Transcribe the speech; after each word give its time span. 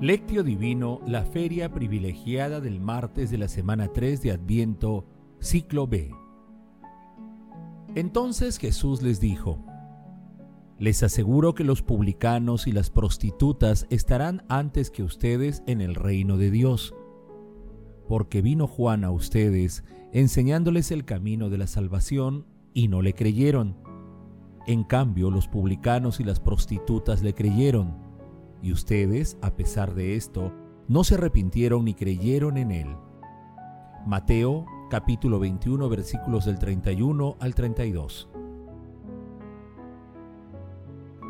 Lectio 0.00 0.44
Divino, 0.44 1.00
la 1.08 1.24
feria 1.24 1.72
privilegiada 1.72 2.60
del 2.60 2.80
martes 2.80 3.32
de 3.32 3.38
la 3.38 3.48
semana 3.48 3.88
3 3.88 4.22
de 4.22 4.30
Adviento, 4.30 5.04
ciclo 5.40 5.88
B. 5.88 6.12
Entonces 7.96 8.58
Jesús 8.58 9.02
les 9.02 9.18
dijo, 9.18 9.58
Les 10.78 11.02
aseguro 11.02 11.56
que 11.56 11.64
los 11.64 11.82
publicanos 11.82 12.68
y 12.68 12.72
las 12.72 12.90
prostitutas 12.90 13.88
estarán 13.90 14.44
antes 14.48 14.92
que 14.92 15.02
ustedes 15.02 15.64
en 15.66 15.80
el 15.80 15.96
reino 15.96 16.36
de 16.36 16.52
Dios, 16.52 16.94
porque 18.06 18.40
vino 18.40 18.68
Juan 18.68 19.02
a 19.02 19.10
ustedes 19.10 19.82
enseñándoles 20.12 20.92
el 20.92 21.06
camino 21.06 21.50
de 21.50 21.58
la 21.58 21.66
salvación 21.66 22.46
y 22.72 22.86
no 22.86 23.02
le 23.02 23.14
creyeron. 23.14 23.76
En 24.68 24.84
cambio, 24.84 25.32
los 25.32 25.48
publicanos 25.48 26.20
y 26.20 26.24
las 26.24 26.38
prostitutas 26.38 27.20
le 27.20 27.34
creyeron 27.34 28.07
y 28.62 28.72
ustedes, 28.72 29.38
a 29.42 29.54
pesar 29.54 29.94
de 29.94 30.16
esto, 30.16 30.52
no 30.88 31.04
se 31.04 31.14
arrepintieron 31.14 31.84
ni 31.84 31.94
creyeron 31.94 32.56
en 32.56 32.70
él. 32.70 32.96
Mateo 34.06 34.66
capítulo 34.90 35.38
21 35.38 35.88
versículos 35.88 36.46
del 36.46 36.58
31 36.58 37.36
al 37.40 37.54
32. 37.54 38.30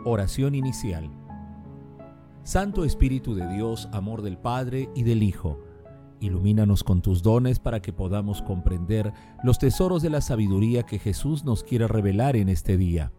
Oración 0.05 0.55
inicial. 0.55 1.11
Santo 2.45 2.85
Espíritu 2.85 3.35
de 3.35 3.47
Dios, 3.49 3.89
amor 3.93 4.23
del 4.23 4.39
Padre 4.39 4.89
y 4.95 5.03
del 5.03 5.23
Hijo, 5.23 5.59
ilumínanos 6.21 6.83
con 6.83 7.03
tus 7.03 7.23
dones 7.23 7.59
para 7.59 7.83
que 7.83 7.93
podamos 7.93 8.41
comprender 8.43 9.13
los 9.43 9.59
tesoros 9.59 10.03
de 10.03 10.11
la 10.11 10.21
sabiduría 10.21 10.85
que 10.85 10.99
Jesús 10.99 11.45
nos 11.45 11.63
quiere 11.63 11.89
revelar 11.89 12.37
en 12.37 12.49
este 12.49 12.77
día 12.77 13.13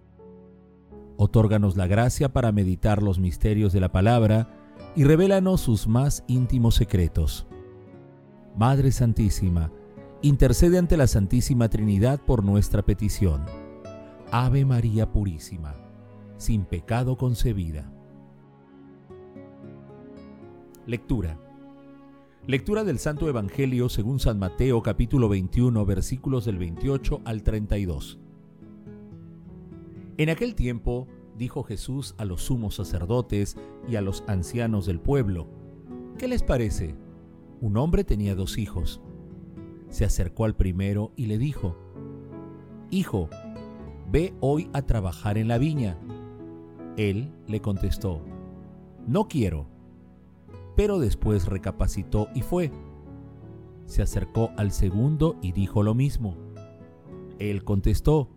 Otórganos 1.22 1.76
la 1.76 1.86
gracia 1.86 2.32
para 2.32 2.54
meditar 2.54 3.04
los 3.04 3.20
misterios 3.20 3.74
de 3.74 3.82
la 3.82 3.92
palabra 3.92 4.48
y 4.96 5.04
revélanos 5.04 5.60
sus 5.60 5.86
más 5.86 6.24
íntimos 6.28 6.76
secretos. 6.76 7.46
Madre 8.56 8.94
Santísima, 8.94 9.70
intercede 10.22 10.78
ante 10.78 10.96
la 10.96 11.08
Santísima 11.08 11.68
Trinidad 11.68 12.22
por 12.22 12.46
nuestra 12.46 12.84
petición. 12.84 13.44
Ave 14.32 14.64
María 14.64 15.12
Purísima, 15.12 15.76
sin 16.38 16.64
pecado 16.64 17.18
concebida. 17.18 17.92
Lectura. 20.86 21.38
Lectura 22.48 22.86
del 22.86 22.98
Santo 22.98 23.28
Evangelio 23.28 23.90
según 23.90 24.22
San 24.22 24.40
Mateo 24.40 24.82
capítulo 24.82 25.28
21 25.28 25.86
versículos 25.86 26.46
del 26.46 26.58
28 26.60 27.20
al 27.26 27.44
32. 27.44 28.20
En 30.20 30.30
aquel 30.30 30.54
tiempo 30.54 31.08
dijo 31.38 31.64
Jesús 31.64 32.14
a 32.18 32.26
los 32.26 32.42
sumos 32.42 32.76
sacerdotes 32.76 33.56
y 33.88 33.96
a 33.96 34.02
los 34.02 34.26
ancianos 34.28 34.86
del 34.86 35.00
pueblo, 35.00 35.48
¿qué 36.18 36.28
les 36.28 36.44
parece? 36.44 36.94
Un 37.62 37.78
hombre 37.78 38.04
tenía 38.04 38.36
dos 38.36 38.58
hijos. 38.58 39.00
Se 39.88 40.04
acercó 40.04 40.44
al 40.44 40.58
primero 40.58 41.14
y 41.16 41.28
le 41.28 41.38
dijo, 41.38 41.78
Hijo, 42.92 43.30
ve 44.12 44.34
hoy 44.42 44.70
a 44.74 44.82
trabajar 44.82 45.38
en 45.38 45.48
la 45.48 45.58
viña. 45.58 45.98
Él 46.98 47.32
le 47.48 47.62
contestó, 47.62 48.22
No 49.08 49.30
quiero. 49.30 49.68
Pero 50.76 51.00
después 51.00 51.46
recapacitó 51.46 52.28
y 52.36 52.42
fue. 52.42 52.74
Se 53.86 54.02
acercó 54.02 54.52
al 54.58 54.74
segundo 54.74 55.38
y 55.42 55.54
dijo 55.54 55.82
lo 55.82 55.96
mismo. 55.96 56.36
Él 57.40 57.64
contestó, 57.64 58.28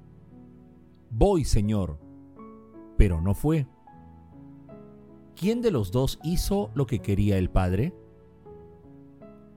Voy, 1.14 1.44
Señor. 1.44 1.98
Pero 2.96 3.20
no 3.20 3.34
fue. 3.34 3.66
¿Quién 5.36 5.60
de 5.60 5.70
los 5.70 5.92
dos 5.92 6.18
hizo 6.24 6.70
lo 6.74 6.86
que 6.86 7.00
quería 7.00 7.36
el 7.36 7.50
Padre? 7.50 7.94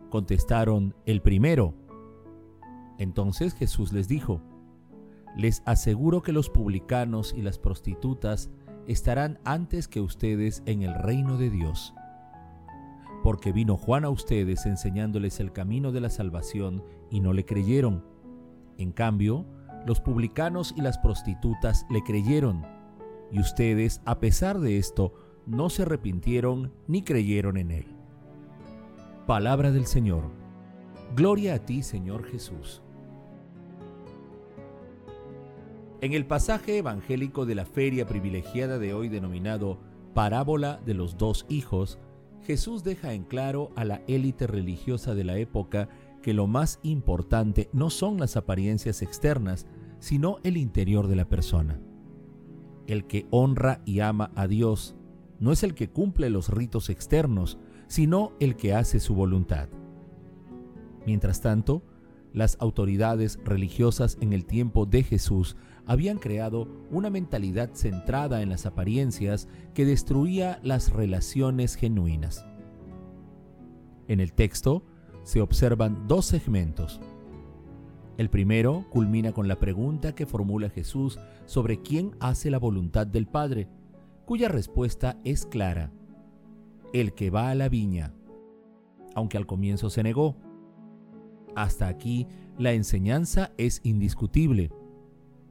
Contestaron, 0.10 0.94
el 1.06 1.22
primero. 1.22 1.74
Entonces 2.98 3.54
Jesús 3.54 3.94
les 3.94 4.10
dijo, 4.10 4.42
les 5.38 5.64
aseguro 5.66 6.22
que 6.22 6.34
los 6.34 6.50
publicanos 6.50 7.34
y 7.34 7.42
las 7.42 7.58
prostitutas 7.58 8.52
estarán 8.86 9.40
antes 9.46 9.88
que 9.88 10.02
ustedes 10.02 10.62
en 10.66 10.82
el 10.82 10.94
reino 10.94 11.38
de 11.38 11.50
Dios. 11.50 11.94
Porque 13.24 13.54
vino 13.54 13.78
Juan 13.78 14.04
a 14.04 14.10
ustedes 14.10 14.66
enseñándoles 14.66 15.40
el 15.40 15.54
camino 15.54 15.94
de 15.94 16.02
la 16.02 16.10
salvación 16.10 16.84
y 17.10 17.22
no 17.22 17.32
le 17.32 17.46
creyeron. 17.46 18.04
En 18.78 18.92
cambio, 18.92 19.46
los 19.86 20.02
publicanos 20.02 20.74
y 20.76 20.82
las 20.82 20.98
prostitutas 20.98 21.86
le 21.90 22.04
creyeron, 22.04 22.66
y 23.32 23.40
ustedes, 23.40 24.02
a 24.06 24.20
pesar 24.20 24.60
de 24.60 24.78
esto, 24.78 25.14
no 25.46 25.70
se 25.70 25.84
arrepintieron 25.84 26.74
ni 26.88 27.04
creyeron 27.04 27.58
en 27.58 27.72
él. 27.72 27.86
Palabra 29.28 29.72
del 29.72 29.86
Señor. 29.86 30.24
Gloria 31.16 31.56
a 31.56 31.60
ti, 31.60 31.84
Señor 31.84 32.26
Jesús. 32.26 32.82
En 36.02 36.14
el 36.14 36.26
pasaje 36.26 36.78
evangélico 36.78 37.46
de 37.46 37.56
la 37.56 37.66
feria 37.66 38.06
privilegiada 38.06 38.78
de 38.78 38.94
hoy 38.94 39.10
denominado 39.10 39.80
Parábola 40.14 40.80
de 40.86 40.94
los 40.94 41.18
dos 41.18 41.46
hijos, 41.50 42.00
Jesús 42.44 42.84
deja 42.84 43.14
en 43.14 43.24
claro 43.24 43.72
a 43.76 43.86
la 43.86 44.02
élite 44.08 44.46
religiosa 44.46 45.16
de 45.16 45.24
la 45.24 45.38
época 45.38 45.90
que 46.22 46.34
lo 46.34 46.48
más 46.48 46.80
importante 46.84 47.70
no 47.74 47.90
son 47.90 48.20
las 48.20 48.38
apariencias 48.38 49.02
externas, 49.02 49.66
sino 50.00 50.38
el 50.44 50.58
interior 50.58 51.08
de 51.08 51.16
la 51.16 51.28
persona. 51.28 51.80
El 52.88 53.06
que 53.06 53.26
honra 53.32 53.82
y 53.86 54.00
ama 54.00 54.32
a 54.36 54.48
Dios 54.48 54.96
no 55.40 55.52
es 55.52 55.64
el 55.64 55.74
que 55.74 55.90
cumple 55.90 56.30
los 56.30 56.50
ritos 56.50 56.90
externos, 56.90 57.58
sino 57.88 58.34
el 58.40 58.56
que 58.56 58.74
hace 58.74 59.00
su 59.00 59.16
voluntad. 59.16 59.70
Mientras 61.06 61.42
tanto, 61.42 61.84
las 62.34 62.58
autoridades 62.60 63.40
religiosas 63.46 64.18
en 64.22 64.34
el 64.34 64.46
tiempo 64.46 64.86
de 64.86 65.04
Jesús 65.04 65.56
habían 65.86 66.18
creado 66.18 66.68
una 66.92 67.10
mentalidad 67.10 67.72
centrada 67.74 68.42
en 68.42 68.50
las 68.50 68.66
apariencias 68.66 69.48
que 69.74 69.86
destruía 69.86 70.60
las 70.64 70.92
relaciones 70.92 71.76
genuinas. 71.76 72.46
En 74.08 74.20
el 74.20 74.34
texto, 74.34 74.84
se 75.24 75.42
observan 75.42 76.08
dos 76.08 76.26
segmentos. 76.26 77.00
El 78.18 78.30
primero 78.30 78.86
culmina 78.90 79.34
con 79.34 79.48
la 79.48 79.60
pregunta 79.60 80.16
que 80.16 80.26
formula 80.26 80.70
Jesús 80.70 81.20
sobre 81.46 81.82
quién 81.82 82.16
hace 82.20 82.50
la 82.50 82.60
voluntad 82.60 83.06
del 83.06 83.28
Padre, 83.28 83.68
cuya 84.26 84.48
respuesta 84.48 85.20
es 85.26 85.46
clara. 85.46 85.92
El 86.94 87.14
que 87.14 87.30
va 87.30 87.50
a 87.50 87.56
la 87.56 87.68
viña, 87.68 88.14
aunque 89.16 89.38
al 89.38 89.46
comienzo 89.46 89.90
se 89.90 90.02
negó. 90.02 90.38
Hasta 91.56 91.88
aquí 91.88 92.28
la 92.58 92.72
enseñanza 92.72 93.52
es 93.58 93.82
indiscutible. 93.84 94.72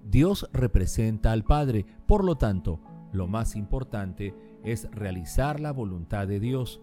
Dios 0.03 0.49
representa 0.53 1.33
al 1.33 1.45
Padre, 1.45 1.85
por 2.07 2.25
lo 2.25 2.37
tanto, 2.37 2.81
lo 3.13 3.27
más 3.27 3.57
importante 3.57 4.35
es 4.65 4.89
realizar 4.91 5.61
la 5.61 5.73
voluntad 5.73 6.27
de 6.27 6.41
Dios. 6.41 6.81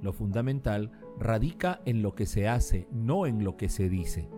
Lo 0.00 0.14
fundamental 0.14 0.90
radica 1.18 1.80
en 1.84 2.02
lo 2.02 2.14
que 2.14 2.26
se 2.26 2.48
hace, 2.48 2.88
no 2.90 3.26
en 3.26 3.44
lo 3.44 3.56
que 3.56 3.68
se 3.68 3.88
dice. 3.88 4.28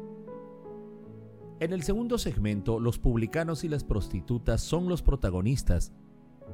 En 1.58 1.72
el 1.72 1.82
segundo 1.82 2.18
segmento, 2.18 2.78
los 2.78 2.98
publicanos 2.98 3.64
y 3.64 3.68
las 3.68 3.82
prostitutas 3.82 4.60
son 4.60 4.90
los 4.90 5.00
protagonistas, 5.00 5.90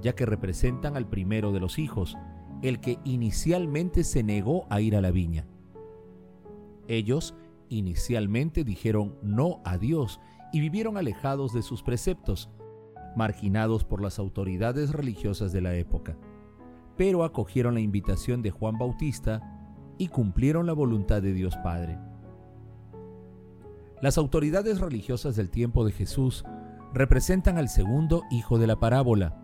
ya 0.01 0.15
que 0.15 0.27
representan 0.27 0.97
al 0.97 1.09
primero 1.09 1.51
de 1.51 1.59
los 1.59 1.81
hijos, 1.81 2.17
el 2.63 2.79
que 2.79 3.01
inicialmente 3.05 4.05
se 4.05 4.23
negó 4.23 4.65
a 4.71 4.81
ir 4.81 4.95
a 4.95 5.01
la 5.01 5.11
viña. 5.11 5.49
Ellos 6.87 7.35
inicialmente 7.69 8.63
dijeron 8.63 9.17
no 9.23 9.61
a 9.65 9.77
Dios 9.77 10.21
y 10.53 10.61
vivieron 10.61 10.97
alejados 10.97 11.53
de 11.53 11.63
sus 11.63 11.83
preceptos, 11.83 12.49
marginados 13.17 13.85
por 13.85 14.01
las 14.01 14.21
autoridades 14.21 14.93
religiosas 14.93 15.53
de 15.53 15.63
la 15.63 15.75
época, 15.75 16.17
pero 16.97 17.25
acogieron 17.25 17.75
la 17.75 17.81
invitación 17.81 18.41
de 18.41 18.53
Juan 18.53 18.79
Bautista 18.79 19.41
y 19.99 20.09
cumplieron 20.09 20.67
la 20.67 20.75
voluntad 20.75 21.23
de 21.23 21.33
Dios 21.33 21.57
Padre. 21.57 21.99
Las 24.03 24.19
autoridades 24.19 24.81
religiosas 24.81 25.37
del 25.37 25.49
tiempo 25.49 25.85
de 25.85 25.93
Jesús 25.93 26.45
representan 26.93 27.57
al 27.57 27.69
segundo 27.69 28.25
hijo 28.33 28.59
de 28.59 28.67
la 28.67 28.81
parábola. 28.81 29.41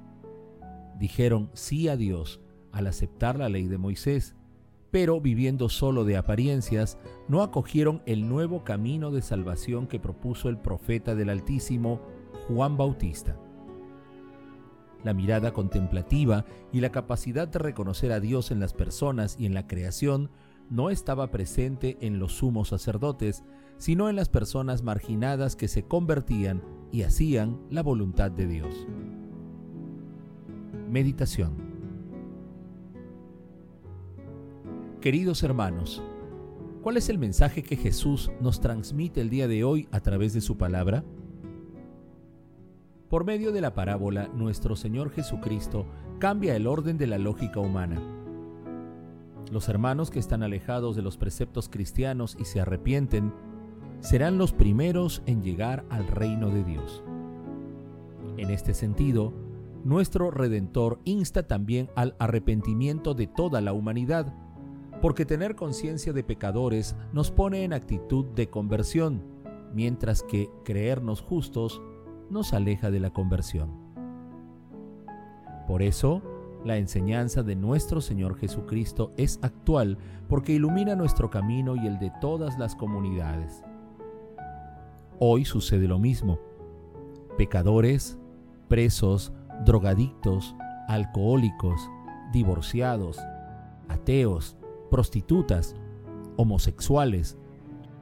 Dijeron 0.99 1.49
sí 1.55 1.89
a 1.89 1.97
Dios 1.97 2.41
al 2.73 2.89
aceptar 2.89 3.39
la 3.39 3.49
ley 3.49 3.69
de 3.69 3.79
Moisés, 3.79 4.35
pero 4.91 5.21
viviendo 5.21 5.69
solo 5.69 6.05
de 6.05 6.17
apariencias, 6.17 6.99
no 7.29 7.43
acogieron 7.43 8.03
el 8.05 8.29
nuevo 8.29 8.65
camino 8.65 9.13
de 9.13 9.23
salvación 9.23 9.87
que 9.87 10.01
propuso 10.01 10.49
el 10.49 10.59
profeta 10.59 11.15
del 11.15 11.31
Altísimo, 11.31 12.01
Juan 12.49 12.77
Bautista. 12.77 13.37
La 15.05 15.15
mirada 15.15 15.53
contemplativa 15.53 16.45
y 16.73 16.81
la 16.81 16.91
capacidad 16.91 17.47
de 17.47 17.61
reconocer 17.61 18.11
a 18.11 18.19
Dios 18.19 18.51
en 18.51 18.59
las 18.59 18.73
personas 18.73 19.37
y 19.39 19.47
en 19.47 19.55
la 19.55 19.69
creación 19.69 20.31
no 20.69 20.91
estaba 20.91 21.31
presente 21.31 21.97
en 22.01 22.19
los 22.19 22.33
sumos 22.33 22.71
sacerdotes, 22.71 23.45
sino 23.79 24.11
en 24.11 24.17
las 24.17 24.29
personas 24.29 24.83
marginadas 24.83 25.57
que 25.57 25.69
se 25.69 25.85
convertían 25.85 26.63
y 26.93 27.03
hacían 27.03 27.59
la 27.71 27.83
voluntad 27.83 28.31
de 28.31 28.47
Dios. 28.47 28.87
Meditación 30.91 31.69
Queridos 35.01 35.45
hermanos, 35.45 36.03
¿cuál 36.83 36.97
es 36.97 37.09
el 37.09 37.19
mensaje 37.19 37.63
que 37.63 37.77
Jesús 37.77 38.33
nos 38.41 38.61
transmite 38.61 39.21
el 39.21 39.31
día 39.31 39.47
de 39.47 39.63
hoy 39.63 39.89
a 39.93 40.01
través 40.01 40.33
de 40.33 40.41
su 40.41 40.59
palabra? 40.59 41.05
Por 43.09 43.25
medio 43.25 43.53
de 43.53 43.61
la 43.61 43.75
parábola, 43.75 44.29
nuestro 44.35 44.75
Señor 44.75 45.11
Jesucristo 45.11 45.87
cambia 46.19 46.57
el 46.57 46.67
orden 46.67 46.99
de 46.99 47.07
la 47.07 47.17
lógica 47.17 47.61
humana. 47.61 48.03
Los 49.53 49.69
hermanos 49.69 50.11
que 50.11 50.19
están 50.19 50.43
alejados 50.43 50.97
de 50.97 51.03
los 51.03 51.17
preceptos 51.17 51.69
cristianos 51.69 52.37
y 52.39 52.45
se 52.45 52.61
arrepienten 52.61 53.33
serán 54.01 54.39
los 54.39 54.53
primeros 54.53 55.23
en 55.27 55.43
llegar 55.43 55.85
al 55.91 56.07
reino 56.07 56.51
de 56.51 56.65
Dios. 56.65 57.03
En 58.37 58.51
este 58.51 58.75
sentido, 58.75 59.33
nuestro 59.85 60.31
Redentor 60.31 61.01
insta 61.05 61.47
también 61.47 61.91
al 61.97 62.15
arrepentimiento 62.19 63.15
de 63.15 63.27
toda 63.27 63.61
la 63.61 63.73
humanidad, 63.73 64.35
porque 65.01 65.25
tener 65.25 65.55
conciencia 65.55 66.13
de 66.13 66.25
pecadores 66.25 66.97
nos 67.13 67.31
pone 67.31 67.65
en 67.65 67.73
actitud 67.73 68.27
de 68.27 68.49
conversión, 68.49 69.23
mientras 69.75 70.23
que 70.23 70.51
creernos 70.65 71.21
justos 71.21 71.81
nos 72.31 72.53
aleja 72.53 72.91
de 72.91 73.01
la 73.01 73.11
conversión. 73.11 73.71
Por 75.67 75.83
eso, 75.83 76.23
la 76.65 76.77
enseñanza 76.77 77.43
de 77.43 77.55
nuestro 77.55 78.01
Señor 78.01 78.37
Jesucristo 78.37 79.13
es 79.17 79.39
actual 79.43 79.99
porque 80.29 80.53
ilumina 80.53 80.97
nuestro 80.97 81.31
camino 81.31 81.77
y 81.77 81.87
el 81.87 81.99
de 81.99 82.13
todas 82.21 82.59
las 82.59 82.75
comunidades. 82.75 83.63
Hoy 85.21 85.45
sucede 85.45 85.89
lo 85.89 85.99
mismo. 85.99 86.39
Pecadores, 87.37 88.19
presos, 88.69 89.33
drogadictos, 89.65 90.55
alcohólicos, 90.87 91.91
divorciados, 92.33 93.19
ateos, 93.89 94.57
prostitutas, 94.91 95.75
homosexuales, 96.37 97.37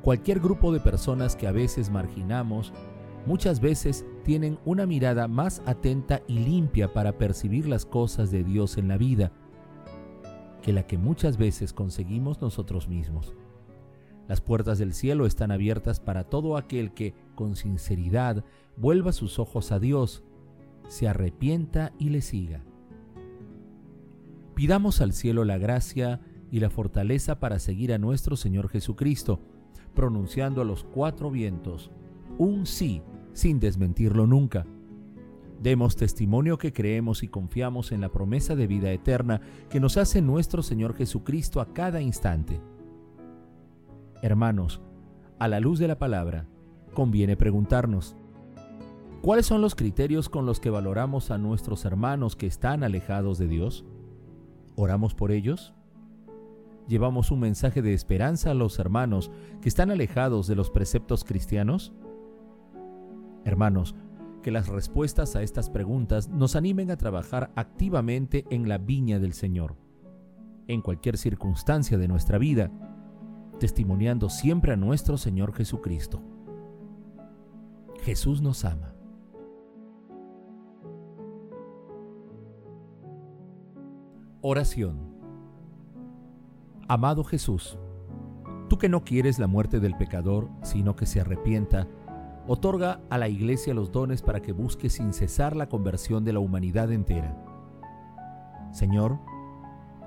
cualquier 0.02 0.40
grupo 0.40 0.72
de 0.72 0.80
personas 0.80 1.36
que 1.36 1.46
a 1.46 1.52
veces 1.52 1.88
marginamos, 1.90 2.74
muchas 3.24 3.60
veces 3.60 4.04
tienen 4.22 4.58
una 4.66 4.84
mirada 4.84 5.26
más 5.26 5.62
atenta 5.64 6.20
y 6.28 6.40
limpia 6.40 6.92
para 6.92 7.16
percibir 7.16 7.66
las 7.66 7.86
cosas 7.86 8.30
de 8.30 8.44
Dios 8.44 8.76
en 8.76 8.88
la 8.88 8.98
vida 8.98 9.32
que 10.60 10.72
la 10.72 10.86
que 10.86 10.98
muchas 10.98 11.38
veces 11.38 11.72
conseguimos 11.72 12.40
nosotros 12.42 12.88
mismos. 12.88 13.34
Las 14.28 14.40
puertas 14.40 14.78
del 14.78 14.92
cielo 14.92 15.26
están 15.26 15.50
abiertas 15.50 16.00
para 16.00 16.24
todo 16.24 16.56
aquel 16.56 16.92
que, 16.92 17.14
con 17.34 17.56
sinceridad, 17.56 18.44
vuelva 18.76 19.12
sus 19.12 19.38
ojos 19.38 19.70
a 19.72 19.78
Dios, 19.78 20.24
se 20.88 21.08
arrepienta 21.08 21.92
y 21.98 22.10
le 22.10 22.22
siga. 22.22 22.62
Pidamos 24.54 25.00
al 25.00 25.12
cielo 25.12 25.44
la 25.44 25.58
gracia 25.58 26.20
y 26.50 26.60
la 26.60 26.70
fortaleza 26.70 27.38
para 27.40 27.58
seguir 27.58 27.92
a 27.92 27.98
nuestro 27.98 28.36
Señor 28.36 28.68
Jesucristo, 28.68 29.40
pronunciando 29.94 30.60
a 30.60 30.64
los 30.64 30.84
cuatro 30.84 31.30
vientos 31.30 31.90
un 32.38 32.66
sí 32.66 33.02
sin 33.32 33.60
desmentirlo 33.60 34.26
nunca. 34.26 34.66
Demos 35.62 35.96
testimonio 35.96 36.58
que 36.58 36.72
creemos 36.72 37.22
y 37.22 37.28
confiamos 37.28 37.92
en 37.92 38.00
la 38.00 38.10
promesa 38.10 38.56
de 38.56 38.66
vida 38.66 38.92
eterna 38.92 39.40
que 39.70 39.80
nos 39.80 39.96
hace 39.96 40.20
nuestro 40.20 40.62
Señor 40.62 40.94
Jesucristo 40.94 41.60
a 41.60 41.72
cada 41.72 42.00
instante. 42.00 42.60
Hermanos, 44.26 44.80
a 45.38 45.46
la 45.46 45.60
luz 45.60 45.78
de 45.78 45.86
la 45.86 46.00
palabra, 46.00 46.48
conviene 46.94 47.36
preguntarnos, 47.36 48.16
¿cuáles 49.22 49.46
son 49.46 49.60
los 49.60 49.76
criterios 49.76 50.28
con 50.28 50.46
los 50.46 50.58
que 50.58 50.68
valoramos 50.68 51.30
a 51.30 51.38
nuestros 51.38 51.84
hermanos 51.84 52.34
que 52.34 52.48
están 52.48 52.82
alejados 52.82 53.38
de 53.38 53.46
Dios? 53.46 53.84
¿Oramos 54.74 55.14
por 55.14 55.30
ellos? 55.30 55.74
¿Llevamos 56.88 57.30
un 57.30 57.38
mensaje 57.38 57.82
de 57.82 57.94
esperanza 57.94 58.50
a 58.50 58.54
los 58.54 58.80
hermanos 58.80 59.30
que 59.60 59.68
están 59.68 59.92
alejados 59.92 60.48
de 60.48 60.56
los 60.56 60.70
preceptos 60.70 61.22
cristianos? 61.22 61.92
Hermanos, 63.44 63.94
que 64.42 64.50
las 64.50 64.66
respuestas 64.66 65.36
a 65.36 65.42
estas 65.44 65.70
preguntas 65.70 66.30
nos 66.30 66.56
animen 66.56 66.90
a 66.90 66.96
trabajar 66.96 67.52
activamente 67.54 68.44
en 68.50 68.68
la 68.68 68.78
viña 68.78 69.20
del 69.20 69.34
Señor, 69.34 69.76
en 70.66 70.82
cualquier 70.82 71.16
circunstancia 71.16 71.96
de 71.96 72.08
nuestra 72.08 72.38
vida, 72.38 72.72
testimoniando 73.58 74.28
siempre 74.28 74.72
a 74.72 74.76
nuestro 74.76 75.16
Señor 75.16 75.52
Jesucristo. 75.54 76.20
Jesús 78.02 78.40
nos 78.40 78.64
ama. 78.64 78.94
Oración. 84.42 85.16
Amado 86.88 87.24
Jesús, 87.24 87.76
tú 88.68 88.78
que 88.78 88.88
no 88.88 89.02
quieres 89.02 89.40
la 89.40 89.48
muerte 89.48 89.80
del 89.80 89.96
pecador, 89.96 90.48
sino 90.62 90.94
que 90.94 91.04
se 91.04 91.20
arrepienta, 91.20 91.88
otorga 92.46 93.00
a 93.10 93.18
la 93.18 93.28
Iglesia 93.28 93.74
los 93.74 93.90
dones 93.90 94.22
para 94.22 94.40
que 94.40 94.52
busque 94.52 94.88
sin 94.88 95.12
cesar 95.12 95.56
la 95.56 95.68
conversión 95.68 96.24
de 96.24 96.32
la 96.32 96.38
humanidad 96.38 96.92
entera. 96.92 97.36
Señor, 98.70 99.18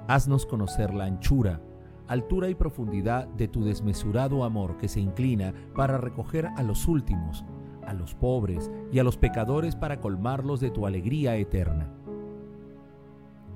haznos 0.07 0.45
conocer 0.45 0.93
la 0.93 1.03
anchura, 1.03 1.61
altura 2.09 2.50
y 2.50 2.56
profundidad 2.56 3.27
de 3.27 3.47
tu 3.47 3.63
desmesurado 3.63 4.44
amor 4.44 4.77
que 4.77 4.88
se 4.88 5.00
inclina 5.00 5.53
para 5.75 5.97
recoger 5.97 6.47
a 6.57 6.63
los 6.63 6.88
últimos, 6.88 7.45
a 7.85 7.94
los 7.94 8.15
pobres 8.15 8.69
y 8.91 8.97
a 8.97 9.03
los 9.03 9.15
pecadores 9.15 9.75
para 9.75 10.01
colmarlos 10.01 10.59
de 10.59 10.71
tu 10.71 10.88
alegría 10.88 11.35
eterna. 11.38 11.94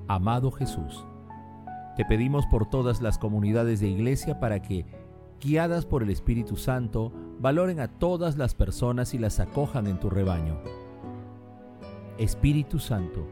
Amado 0.06 0.52
Jesús, 0.52 1.04
te 1.96 2.04
pedimos 2.04 2.46
por 2.46 2.66
todas 2.66 3.02
las 3.02 3.18
comunidades 3.18 3.80
de 3.80 3.88
iglesia 3.88 4.38
para 4.38 4.62
que, 4.62 4.86
guiadas 5.40 5.84
por 5.84 6.04
el 6.04 6.10
Espíritu 6.10 6.56
Santo, 6.56 7.12
valoren 7.40 7.80
a 7.80 7.88
todas 7.88 8.36
las 8.36 8.54
personas 8.54 9.14
y 9.14 9.18
las 9.18 9.40
acojan 9.40 9.88
en 9.88 9.98
tu 9.98 10.10
rebaño. 10.10 10.60
Espíritu 12.18 12.78
Santo, 12.78 13.26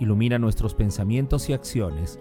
ilumina 0.00 0.40
nuestros 0.40 0.74
pensamientos 0.74 1.48
y 1.48 1.52
acciones 1.52 2.18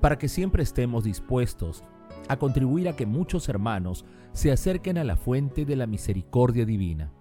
para 0.00 0.18
que 0.18 0.28
siempre 0.28 0.62
estemos 0.62 1.04
dispuestos 1.04 1.84
a 2.28 2.36
contribuir 2.36 2.88
a 2.88 2.96
que 2.96 3.06
muchos 3.06 3.48
hermanos 3.48 4.04
se 4.32 4.52
acerquen 4.52 4.98
a 4.98 5.04
la 5.04 5.16
fuente 5.16 5.64
de 5.64 5.76
la 5.76 5.86
misericordia 5.86 6.64
divina. 6.64 7.12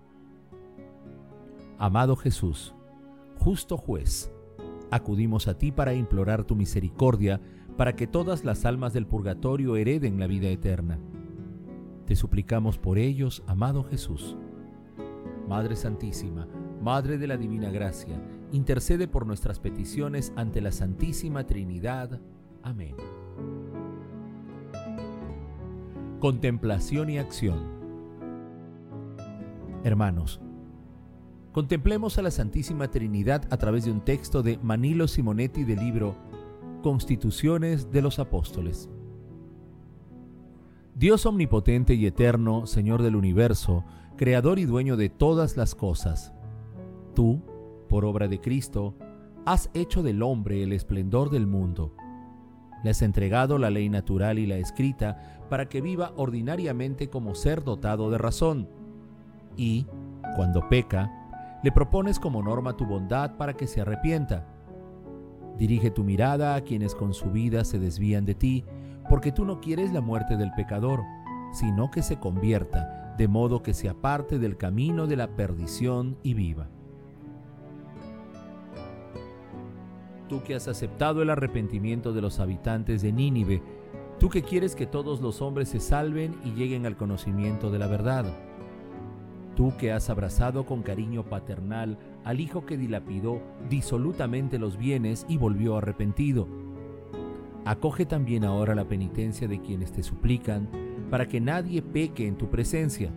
Amado 1.78 2.16
Jesús, 2.16 2.74
justo 3.38 3.78
juez, 3.78 4.32
acudimos 4.92 5.48
a 5.48 5.58
ti 5.58 5.72
para 5.72 5.94
implorar 5.94 6.44
tu 6.44 6.56
misericordia 6.56 7.42
para 7.78 7.96
que 7.96 8.08
todas 8.08 8.44
las 8.44 8.66
almas 8.66 8.94
del 8.94 9.08
purgatorio 9.08 9.76
hereden 9.76 10.20
la 10.20 10.28
vida 10.28 10.50
eterna 10.50 11.00
te 12.10 12.16
suplicamos 12.16 12.80
por 12.80 12.98
ellos, 12.98 13.44
amado 13.46 13.84
Jesús. 13.84 14.36
Madre 15.48 15.76
Santísima, 15.76 16.48
Madre 16.82 17.20
de 17.20 17.28
la 17.28 17.38
Divina 17.38 17.70
Gracia, 17.70 18.20
intercede 18.52 19.08
por 19.08 19.28
nuestras 19.28 19.60
peticiones 19.60 20.34
ante 20.36 20.60
la 20.60 20.72
Santísima 20.72 21.46
Trinidad. 21.46 22.20
Amén. 22.64 22.96
Contemplación 26.20 27.10
y 27.10 27.18
acción. 27.18 27.80
Hermanos, 29.84 30.42
contemplemos 31.54 32.18
a 32.18 32.22
la 32.22 32.32
Santísima 32.32 32.90
Trinidad 32.92 33.48
a 33.52 33.58
través 33.58 33.86
de 33.86 33.92
un 33.92 34.02
texto 34.02 34.44
de 34.44 34.58
Manilo 34.58 35.08
Simonetti 35.08 35.64
del 35.64 35.80
libro 35.80 36.16
Constituciones 36.84 37.92
de 37.92 38.02
los 38.02 38.20
Apóstoles. 38.20 38.90
Dios 40.96 41.26
omnipotente 41.26 41.94
y 41.94 42.06
eterno, 42.06 42.66
Señor 42.66 43.02
del 43.02 43.16
universo, 43.16 43.86
Creador 44.18 44.60
y 44.60 44.66
dueño 44.66 44.98
de 44.98 45.08
todas 45.08 45.56
las 45.56 45.76
cosas. 45.76 46.34
Tú, 47.16 47.42
por 47.88 48.04
obra 48.04 48.28
de 48.28 48.42
Cristo, 48.42 48.98
has 49.46 49.70
hecho 49.74 50.04
del 50.04 50.22
hombre 50.22 50.62
el 50.62 50.74
esplendor 50.74 51.30
del 51.30 51.48
mundo. 51.48 51.96
Le 52.84 52.92
has 52.92 53.02
entregado 53.02 53.58
la 53.58 53.70
ley 53.70 53.90
natural 53.90 54.40
y 54.40 54.46
la 54.46 54.58
escrita 54.58 55.46
para 55.50 55.68
que 55.68 55.82
viva 55.82 56.14
ordinariamente 56.16 57.10
como 57.10 57.36
ser 57.36 57.64
dotado 57.64 58.10
de 58.10 58.18
razón. 58.18 58.70
Y, 59.58 59.86
cuando 60.36 60.68
peca, 60.70 61.12
le 61.64 61.72
propones 61.72 62.20
como 62.20 62.42
norma 62.42 62.78
tu 62.78 62.86
bondad 62.86 63.36
para 63.36 63.54
que 63.54 63.68
se 63.68 63.82
arrepienta. 63.82 64.46
Dirige 65.58 65.92
tu 65.92 66.04
mirada 66.04 66.56
a 66.56 66.62
quienes 66.62 66.96
con 66.96 67.14
su 67.14 67.32
vida 67.32 67.66
se 67.66 67.80
desvían 67.80 68.26
de 68.26 68.36
ti 68.36 68.64
porque 69.10 69.32
tú 69.32 69.44
no 69.44 69.60
quieres 69.60 69.92
la 69.92 70.02
muerte 70.02 70.38
del 70.38 70.52
pecador, 70.54 71.04
sino 71.52 71.90
que 71.92 72.04
se 72.04 72.20
convierta, 72.20 73.16
de 73.18 73.28
modo 73.28 73.64
que 73.64 73.74
se 73.74 73.90
aparte 73.90 74.40
del 74.40 74.56
camino 74.56 75.08
de 75.08 75.18
la 75.18 75.36
perdición 75.36 76.18
y 76.24 76.36
viva. 76.36 76.70
Tú 80.30 80.42
que 80.44 80.56
has 80.56 80.68
aceptado 80.68 81.22
el 81.22 81.30
arrepentimiento 81.30 82.14
de 82.14 82.22
los 82.22 82.40
habitantes 82.40 83.02
de 83.02 83.12
Nínive, 83.12 83.62
tú 84.20 84.30
que 84.30 84.44
quieres 84.44 84.76
que 84.76 84.86
todos 84.86 85.20
los 85.20 85.42
hombres 85.42 85.68
se 85.70 85.82
salven 85.82 86.36
y 86.46 86.52
lleguen 86.52 86.86
al 86.86 86.96
conocimiento 86.96 87.70
de 87.72 87.80
la 87.80 87.88
verdad. 87.88 88.26
Tú 89.56 89.74
que 89.78 89.92
has 89.92 90.10
abrazado 90.10 90.66
con 90.66 90.84
cariño 90.84 91.26
paternal 91.26 91.98
al 92.24 92.40
hijo 92.40 92.66
que 92.66 92.78
dilapidó 92.78 93.42
disolutamente 93.70 94.58
los 94.60 94.78
bienes 94.78 95.26
y 95.28 95.36
volvió 95.36 95.76
arrepentido 95.76 96.48
Acoge 97.70 98.08
también 98.08 98.46
ahora 98.46 98.74
la 98.74 98.88
penitencia 98.88 99.48
de 99.48 99.62
quienes 99.62 99.92
te 99.92 100.02
suplican 100.02 100.70
para 101.12 101.28
que 101.28 101.40
nadie 101.40 101.84
peque 101.84 102.28
en 102.28 102.36
tu 102.36 102.50
presencia. 102.50 103.12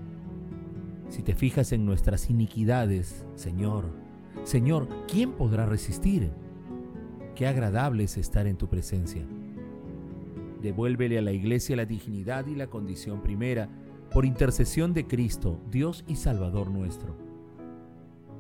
Si 1.08 1.22
te 1.22 1.34
fijas 1.34 1.72
en 1.72 1.86
nuestras 1.86 2.28
iniquidades, 2.28 3.24
Señor, 3.34 3.86
Señor, 4.44 4.88
¿quién 5.08 5.32
podrá 5.32 5.64
resistir? 5.64 6.32
Qué 7.42 7.48
agradable 7.48 8.04
es 8.04 8.18
estar 8.18 8.46
en 8.46 8.56
tu 8.56 8.68
presencia. 8.68 9.26
Devuélvele 10.62 11.18
a 11.18 11.22
la 11.22 11.32
iglesia 11.32 11.74
la 11.74 11.86
dignidad 11.86 12.46
y 12.46 12.54
la 12.54 12.68
condición 12.68 13.20
primera, 13.20 13.68
por 14.12 14.24
intercesión 14.24 14.94
de 14.94 15.08
Cristo, 15.08 15.58
Dios 15.68 16.04
y 16.06 16.14
Salvador 16.14 16.70
nuestro. 16.70 17.16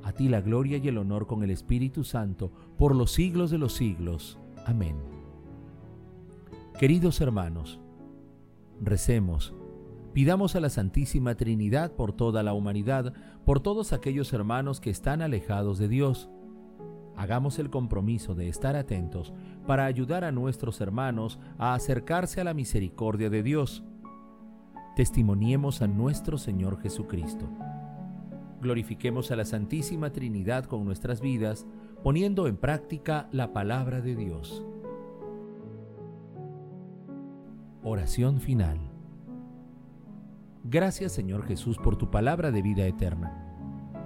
A 0.04 0.12
ti 0.12 0.28
la 0.28 0.40
gloria 0.40 0.76
y 0.76 0.86
el 0.86 0.98
honor 0.98 1.26
con 1.26 1.42
el 1.42 1.50
Espíritu 1.50 2.04
Santo, 2.04 2.52
por 2.78 2.94
los 2.94 3.10
siglos 3.10 3.50
de 3.50 3.58
los 3.58 3.72
siglos. 3.72 4.38
Amén. 4.66 4.94
Queridos 6.78 7.20
hermanos, 7.20 7.80
recemos, 8.80 9.52
pidamos 10.12 10.54
a 10.54 10.60
la 10.60 10.70
Santísima 10.70 11.34
Trinidad 11.34 11.90
por 11.90 12.12
toda 12.12 12.44
la 12.44 12.52
humanidad, 12.52 13.12
por 13.44 13.58
todos 13.58 13.92
aquellos 13.92 14.32
hermanos 14.32 14.80
que 14.80 14.90
están 14.90 15.22
alejados 15.22 15.78
de 15.78 15.88
Dios, 15.88 16.30
hagamos 17.16 17.58
el 17.58 17.70
compromiso 17.70 18.34
de 18.34 18.48
estar 18.48 18.76
atentos 18.76 19.32
para 19.66 19.84
ayudar 19.84 20.24
a 20.24 20.32
nuestros 20.32 20.80
hermanos 20.80 21.38
a 21.58 21.74
acercarse 21.74 22.40
a 22.40 22.44
la 22.44 22.54
misericordia 22.54 23.30
de 23.30 23.42
Dios. 23.42 23.82
Testimoniemos 24.96 25.82
a 25.82 25.86
nuestro 25.86 26.38
Señor 26.38 26.80
Jesucristo. 26.80 27.48
Glorifiquemos 28.60 29.30
a 29.30 29.36
la 29.36 29.44
Santísima 29.44 30.12
Trinidad 30.12 30.64
con 30.66 30.84
nuestras 30.84 31.20
vidas, 31.20 31.66
poniendo 32.02 32.46
en 32.46 32.56
práctica 32.56 33.28
la 33.32 33.52
palabra 33.52 34.00
de 34.00 34.14
Dios. 34.14 34.64
Oración 37.82 38.40
final. 38.40 38.78
Gracias 40.64 41.10
Señor 41.10 41.44
Jesús 41.44 41.76
por 41.78 41.96
tu 41.96 42.10
palabra 42.10 42.52
de 42.52 42.62
vida 42.62 42.86
eterna. 42.86 43.41